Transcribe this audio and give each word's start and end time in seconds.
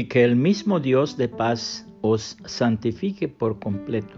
y 0.00 0.04
que 0.04 0.24
el 0.24 0.34
mismo 0.34 0.80
Dios 0.80 1.18
de 1.18 1.28
paz 1.28 1.86
os 2.00 2.38
santifique 2.46 3.28
por 3.28 3.58
completo, 3.58 4.14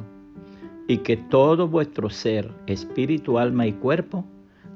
y 0.87 0.99
que 0.99 1.17
todo 1.17 1.67
vuestro 1.67 2.09
ser, 2.09 2.53
espíritu, 2.69 3.37
alma 3.37 3.67
y 3.67 3.73
cuerpo, 3.73 4.25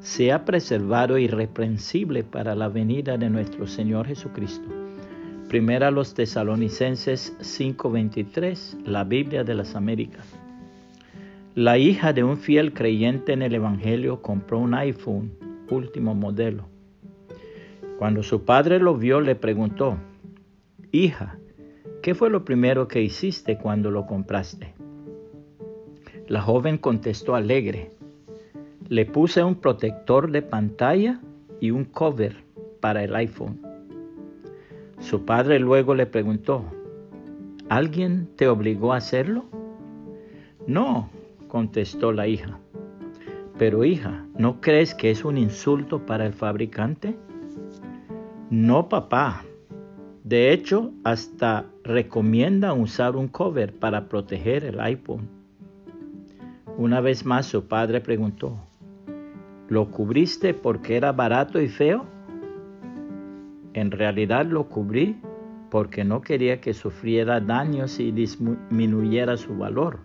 sea 0.01 0.45
preservado 0.45 1.17
irreprensible 1.17 2.25
para 2.25 2.57
la 2.57 2.69
venida 2.69 3.17
de 3.19 3.31
nuestro 3.31 3.69
Señor 3.69 4.09
Jesucristo. 4.09 4.69
Primera 5.49 5.93
los 5.93 6.13
Tesalonicenses 6.13 7.37
5:23, 7.39 8.77
la 8.85 9.05
Biblia 9.05 9.45
de 9.45 9.55
las 9.55 9.77
Américas. 9.77 10.27
La 11.55 11.79
hija 11.79 12.13
de 12.15 12.25
un 12.25 12.37
fiel 12.37 12.73
creyente 12.73 13.33
en 13.33 13.43
el 13.43 13.55
Evangelio 13.55 14.23
compró 14.23 14.59
un 14.59 14.75
iPhone 14.75 15.31
último 15.71 16.17
modelo. 16.17 16.65
Cuando 17.97 18.25
su 18.25 18.45
padre 18.45 18.81
lo 18.81 18.97
vio 18.97 19.21
le 19.21 19.37
preguntó, 19.37 19.99
Hija, 20.93 21.39
¿qué 22.03 22.15
fue 22.15 22.31
lo 22.31 22.45
primero 22.45 22.87
que 22.87 23.03
hiciste 23.03 23.59
cuando 23.59 23.91
lo 23.91 24.07
compraste? 24.07 24.75
La 26.29 26.41
joven 26.41 26.79
contestó 26.79 27.35
alegre, 27.35 27.91
le 28.89 29.05
puse 29.05 29.43
un 29.43 29.57
protector 29.57 30.31
de 30.31 30.43
pantalla 30.43 31.21
y 31.61 31.71
un 31.71 31.85
cover 31.85 32.45
para 32.81 33.03
el 33.03 33.15
iPhone. 33.17 33.61
Su 35.01 35.25
padre 35.25 35.59
luego 35.59 35.95
le 35.95 36.07
preguntó, 36.07 36.65
¿alguien 37.69 38.29
te 38.37 38.49
obligó 38.49 38.93
a 38.93 38.99
hacerlo? 38.99 39.45
No, 40.67 41.11
contestó 41.49 42.13
la 42.13 42.29
hija. 42.29 42.59
Pero 43.59 43.85
hija, 43.85 44.27
¿no 44.37 44.61
crees 44.61 44.95
que 44.95 45.11
es 45.11 45.25
un 45.25 45.39
insulto 45.39 46.05
para 46.07 46.27
el 46.27 46.33
fabricante? 46.33 47.17
No, 48.51 48.89
papá. 48.89 49.46
De 50.27 50.53
hecho, 50.53 50.91
hasta 51.05 51.67
recomienda 51.85 52.73
usar 52.73 53.15
un 53.15 53.29
cover 53.29 53.73
para 53.73 54.09
proteger 54.09 54.65
el 54.65 54.81
iPhone. 54.81 55.29
Una 56.77 57.01
vez 57.01 57.25
más 57.25 57.47
su 57.47 57.69
padre 57.69 58.01
preguntó, 58.01 58.59
¿Lo 59.69 59.93
cubriste 59.93 60.53
porque 60.53 60.97
era 60.97 61.13
barato 61.13 61.61
y 61.61 61.69
feo? 61.69 62.07
En 63.73 63.93
realidad 63.93 64.47
lo 64.47 64.65
cubrí 64.65 65.15
porque 65.71 66.03
no 66.03 66.23
quería 66.23 66.61
que 66.61 66.75
sufriera 66.75 67.39
daños 67.39 68.01
y 68.01 68.11
disminuyera 68.11 69.37
su 69.37 69.57
valor. 69.57 70.01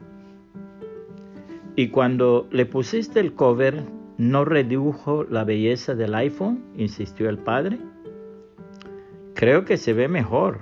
Y 1.75 1.87
cuando 1.87 2.47
le 2.51 2.67
pusiste 2.67 3.19
el 3.19 3.33
cover, 3.33 3.85
¿no 4.19 4.45
redujo 4.45 5.23
la 5.23 5.45
belleza 5.45 5.95
del 5.95 6.13
iPhone? 6.13 6.63
insistió 6.77 7.27
el 7.27 7.39
padre. 7.39 7.79
Creo 9.41 9.65
que 9.65 9.77
se 9.77 9.93
ve 9.93 10.07
mejor 10.07 10.59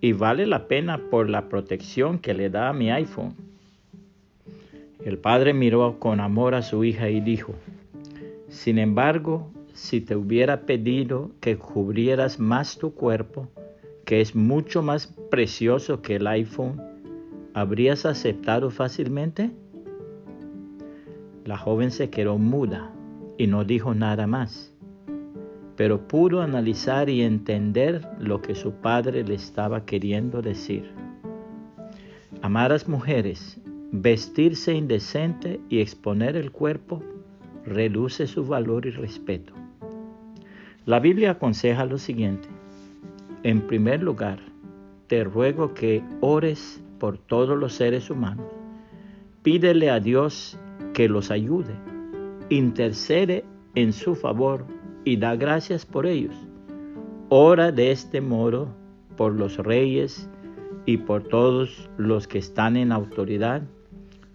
y 0.00 0.12
vale 0.12 0.46
la 0.46 0.66
pena 0.66 1.10
por 1.10 1.28
la 1.28 1.50
protección 1.50 2.18
que 2.18 2.32
le 2.32 2.48
da 2.48 2.70
a 2.70 2.72
mi 2.72 2.90
iPhone. 2.90 3.34
El 5.04 5.18
padre 5.18 5.52
miró 5.52 5.98
con 5.98 6.18
amor 6.18 6.54
a 6.54 6.62
su 6.62 6.82
hija 6.82 7.10
y 7.10 7.20
dijo, 7.20 7.52
sin 8.48 8.78
embargo, 8.78 9.52
si 9.74 10.00
te 10.00 10.16
hubiera 10.16 10.62
pedido 10.62 11.32
que 11.40 11.58
cubrieras 11.58 12.40
más 12.40 12.78
tu 12.78 12.94
cuerpo, 12.94 13.50
que 14.06 14.22
es 14.22 14.34
mucho 14.34 14.80
más 14.80 15.08
precioso 15.30 16.00
que 16.00 16.16
el 16.16 16.26
iPhone, 16.26 16.80
¿habrías 17.52 18.06
aceptado 18.06 18.70
fácilmente? 18.70 19.50
La 21.44 21.58
joven 21.58 21.90
se 21.90 22.08
quedó 22.08 22.38
muda 22.38 22.94
y 23.36 23.46
no 23.46 23.64
dijo 23.64 23.94
nada 23.94 24.26
más, 24.26 24.71
pero 25.76 26.06
pudo 26.06 26.42
analizar 26.42 27.08
y 27.08 27.22
entender 27.22 28.06
lo 28.18 28.42
que 28.42 28.54
su 28.54 28.72
padre 28.72 29.24
le 29.24 29.34
estaba 29.34 29.84
queriendo 29.84 30.42
decir. 30.42 30.90
Amar 32.42 32.76
mujeres, 32.88 33.60
vestirse 33.92 34.74
indecente 34.74 35.60
y 35.68 35.80
exponer 35.80 36.36
el 36.36 36.50
cuerpo 36.50 37.02
reduce 37.64 38.26
su 38.26 38.44
valor 38.44 38.86
y 38.86 38.90
respeto. 38.90 39.52
La 40.84 40.98
Biblia 40.98 41.32
aconseja 41.32 41.84
lo 41.84 41.98
siguiente. 41.98 42.48
En 43.44 43.62
primer 43.66 44.02
lugar, 44.02 44.40
te 45.06 45.24
ruego 45.24 45.74
que 45.74 46.02
ores 46.20 46.82
por 46.98 47.18
todos 47.18 47.58
los 47.58 47.74
seres 47.74 48.10
humanos. 48.10 48.46
Pídele 49.42 49.90
a 49.90 50.00
Dios 50.00 50.58
que 50.94 51.08
los 51.08 51.30
ayude. 51.30 51.74
Intercede 52.48 53.44
en 53.74 53.92
su 53.92 54.14
favor 54.14 54.64
y 55.04 55.16
da 55.16 55.36
gracias 55.36 55.86
por 55.86 56.06
ellos. 56.06 56.34
Ora 57.28 57.72
de 57.72 57.90
este 57.90 58.20
modo 58.20 58.68
por 59.16 59.34
los 59.34 59.56
reyes 59.56 60.28
y 60.86 60.98
por 60.98 61.22
todos 61.22 61.88
los 61.96 62.26
que 62.26 62.38
están 62.38 62.76
en 62.76 62.92
autoridad 62.92 63.62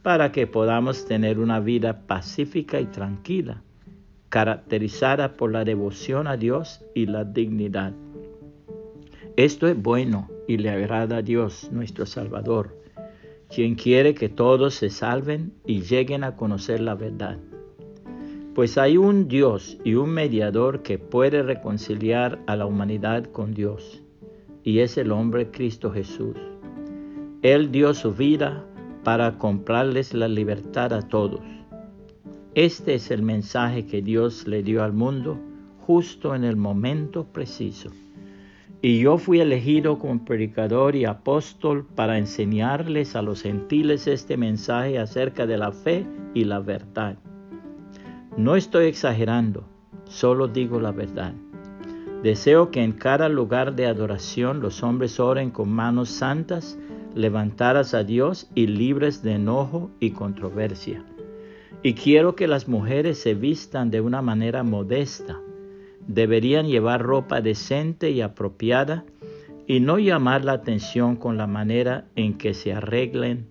para 0.01 0.31
que 0.31 0.47
podamos 0.47 1.05
tener 1.05 1.37
una 1.37 1.59
vida 1.59 2.07
pacífica 2.07 2.79
y 2.79 2.85
tranquila, 2.85 3.61
caracterizada 4.29 5.33
por 5.33 5.51
la 5.51 5.65
devoción 5.65 6.27
a 6.27 6.37
Dios 6.37 6.81
y 6.95 7.07
la 7.07 7.25
dignidad. 7.25 7.93
Esto 9.35 9.67
es 9.67 9.81
bueno 9.81 10.29
y 10.47 10.57
le 10.57 10.69
agrada 10.69 11.17
a 11.17 11.21
Dios, 11.21 11.69
nuestro 11.71 12.05
Salvador, 12.05 12.75
quien 13.53 13.75
quiere 13.75 14.15
que 14.15 14.29
todos 14.29 14.75
se 14.75 14.89
salven 14.89 15.53
y 15.65 15.81
lleguen 15.81 16.23
a 16.23 16.35
conocer 16.35 16.79
la 16.79 16.95
verdad. 16.95 17.37
Pues 18.57 18.79
hay 18.79 18.97
un 18.97 19.27
Dios 19.27 19.77
y 19.83 19.93
un 19.93 20.09
mediador 20.09 20.81
que 20.81 20.97
puede 20.97 21.43
reconciliar 21.43 22.39
a 22.47 22.55
la 22.55 22.65
humanidad 22.65 23.25
con 23.25 23.53
Dios, 23.53 24.01
y 24.63 24.79
es 24.79 24.97
el 24.97 25.11
hombre 25.11 25.51
Cristo 25.51 25.91
Jesús. 25.91 26.35
Él 27.43 27.71
dio 27.71 27.93
su 27.93 28.15
vida 28.15 28.65
para 29.03 29.37
comprarles 29.37 30.15
la 30.15 30.27
libertad 30.27 30.91
a 30.93 31.03
todos. 31.03 31.41
Este 32.55 32.95
es 32.95 33.11
el 33.11 33.21
mensaje 33.21 33.85
que 33.85 34.01
Dios 34.01 34.47
le 34.47 34.63
dio 34.63 34.83
al 34.83 34.93
mundo 34.93 35.37
justo 35.81 36.33
en 36.33 36.43
el 36.43 36.55
momento 36.55 37.25
preciso. 37.25 37.91
Y 38.81 39.01
yo 39.01 39.19
fui 39.19 39.39
elegido 39.39 39.99
como 39.99 40.25
predicador 40.25 40.95
y 40.95 41.05
apóstol 41.05 41.85
para 41.93 42.17
enseñarles 42.17 43.15
a 43.15 43.21
los 43.21 43.43
gentiles 43.43 44.07
este 44.07 44.35
mensaje 44.35 44.97
acerca 44.97 45.45
de 45.45 45.59
la 45.59 45.71
fe 45.71 46.07
y 46.33 46.45
la 46.45 46.59
verdad. 46.59 47.19
No 48.37 48.55
estoy 48.55 48.85
exagerando, 48.85 49.63
solo 50.05 50.47
digo 50.47 50.79
la 50.79 50.91
verdad. 50.91 51.33
Deseo 52.21 52.69
que 52.69 52.83
en 52.83 52.91
cada 52.91 53.29
lugar 53.29 53.75
de 53.75 53.87
adoración 53.87 54.59
los 54.59 54.83
hombres 54.83 55.19
oren 55.19 55.49
con 55.49 55.69
manos 55.69 56.09
santas 56.09 56.77
levantaras 57.15 57.95
a 57.95 58.03
Dios 58.03 58.47
y 58.53 58.67
libres 58.67 59.23
de 59.23 59.33
enojo 59.33 59.89
y 59.99 60.11
controversia. 60.11 61.03
Y 61.81 61.95
quiero 61.95 62.35
que 62.35 62.47
las 62.47 62.67
mujeres 62.67 63.17
se 63.17 63.33
vistan 63.33 63.89
de 63.89 64.01
una 64.01 64.21
manera 64.21 64.61
modesta. 64.61 65.39
Deberían 66.07 66.67
llevar 66.67 67.01
ropa 67.01 67.41
decente 67.41 68.11
y 68.11 68.21
apropiada 68.21 69.03
y 69.65 69.79
no 69.79 69.97
llamar 69.97 70.45
la 70.45 70.53
atención 70.53 71.15
con 71.15 71.37
la 71.37 71.47
manera 71.47 72.05
en 72.15 72.37
que 72.37 72.53
se 72.53 72.71
arreglen, 72.71 73.47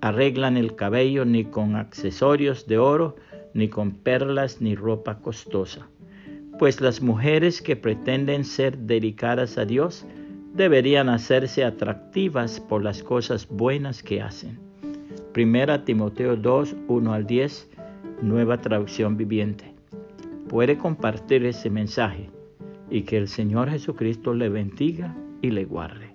arreglan 0.00 0.56
el 0.56 0.76
cabello 0.76 1.24
ni 1.24 1.44
con 1.44 1.74
accesorios 1.74 2.68
de 2.68 2.78
oro, 2.78 3.16
ni 3.54 3.68
con 3.68 3.92
perlas, 3.92 4.60
ni 4.60 4.74
ropa 4.74 5.18
costosa. 5.18 5.88
Pues 6.58 6.80
las 6.80 7.00
mujeres 7.00 7.62
que 7.62 7.76
pretenden 7.76 8.44
ser 8.44 8.76
dedicadas 8.78 9.58
a 9.58 9.64
Dios 9.64 10.06
deberían 10.54 11.08
hacerse 11.08 11.64
atractivas 11.64 12.60
por 12.60 12.82
las 12.82 13.02
cosas 13.02 13.48
buenas 13.48 14.02
que 14.02 14.20
hacen. 14.20 14.58
Primera 15.32 15.84
Timoteo 15.84 16.36
2, 16.36 16.76
1 16.88 17.12
al 17.12 17.26
10, 17.26 17.70
nueva 18.22 18.60
traducción 18.60 19.16
viviente. 19.16 19.72
Puede 20.48 20.76
compartir 20.76 21.44
ese 21.46 21.70
mensaje 21.70 22.28
y 22.90 23.02
que 23.02 23.16
el 23.16 23.28
Señor 23.28 23.70
Jesucristo 23.70 24.34
le 24.34 24.48
bendiga 24.48 25.16
y 25.40 25.50
le 25.50 25.64
guarde. 25.64 26.09